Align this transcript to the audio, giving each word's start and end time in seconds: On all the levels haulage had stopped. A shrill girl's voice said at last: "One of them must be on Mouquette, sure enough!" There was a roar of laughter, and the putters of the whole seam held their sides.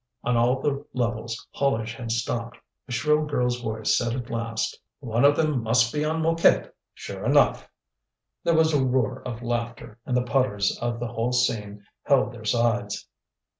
On 0.23 0.35
all 0.35 0.59
the 0.59 0.83
levels 0.95 1.47
haulage 1.51 1.93
had 1.93 2.11
stopped. 2.11 2.57
A 2.87 2.91
shrill 2.91 3.23
girl's 3.23 3.61
voice 3.61 3.95
said 3.95 4.15
at 4.15 4.31
last: 4.31 4.79
"One 4.99 5.23
of 5.23 5.35
them 5.35 5.61
must 5.61 5.93
be 5.93 6.03
on 6.03 6.23
Mouquette, 6.23 6.73
sure 6.95 7.23
enough!" 7.23 7.69
There 8.43 8.55
was 8.55 8.73
a 8.73 8.83
roar 8.83 9.21
of 9.27 9.43
laughter, 9.43 9.99
and 10.07 10.17
the 10.17 10.23
putters 10.25 10.75
of 10.81 10.99
the 10.99 11.09
whole 11.09 11.33
seam 11.33 11.83
held 12.01 12.31
their 12.31 12.45
sides. 12.45 13.07